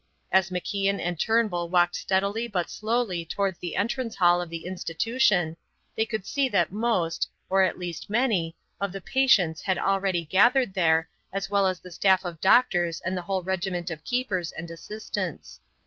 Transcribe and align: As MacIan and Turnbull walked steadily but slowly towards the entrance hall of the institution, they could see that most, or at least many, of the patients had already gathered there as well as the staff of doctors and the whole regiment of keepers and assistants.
As 0.31 0.49
MacIan 0.49 0.99
and 0.99 1.19
Turnbull 1.19 1.69
walked 1.69 1.95
steadily 1.95 2.47
but 2.47 2.71
slowly 2.71 3.23
towards 3.23 3.59
the 3.59 3.75
entrance 3.75 4.15
hall 4.15 4.41
of 4.41 4.49
the 4.49 4.65
institution, 4.65 5.55
they 5.95 6.07
could 6.07 6.25
see 6.25 6.49
that 6.49 6.71
most, 6.71 7.29
or 7.51 7.61
at 7.61 7.77
least 7.77 8.09
many, 8.09 8.55
of 8.79 8.91
the 8.93 8.99
patients 8.99 9.61
had 9.61 9.77
already 9.77 10.25
gathered 10.25 10.73
there 10.73 11.07
as 11.31 11.51
well 11.51 11.67
as 11.67 11.79
the 11.79 11.91
staff 11.91 12.25
of 12.25 12.41
doctors 12.41 12.99
and 13.01 13.15
the 13.15 13.21
whole 13.21 13.43
regiment 13.43 13.91
of 13.91 14.03
keepers 14.03 14.51
and 14.51 14.71
assistants. 14.71 15.59